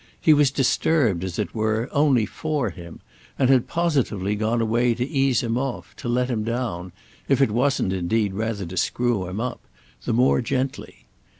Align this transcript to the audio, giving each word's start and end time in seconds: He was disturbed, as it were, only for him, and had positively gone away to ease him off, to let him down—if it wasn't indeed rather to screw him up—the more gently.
He 0.19 0.33
was 0.33 0.49
disturbed, 0.49 1.23
as 1.23 1.37
it 1.37 1.53
were, 1.53 1.87
only 1.91 2.25
for 2.25 2.71
him, 2.71 3.01
and 3.37 3.51
had 3.51 3.67
positively 3.67 4.33
gone 4.35 4.59
away 4.59 4.95
to 4.95 5.05
ease 5.07 5.41
him 5.43 5.59
off, 5.59 5.95
to 5.97 6.09
let 6.09 6.27
him 6.27 6.43
down—if 6.43 7.39
it 7.39 7.51
wasn't 7.51 7.93
indeed 7.93 8.33
rather 8.33 8.65
to 8.65 8.77
screw 8.77 9.27
him 9.27 9.39
up—the 9.39 10.13
more 10.13 10.41
gently. 10.41 11.05